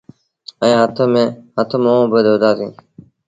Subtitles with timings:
[0.63, 0.79] ائيٚݩ
[1.57, 2.67] هٿ منهن با ڌوتآندي۔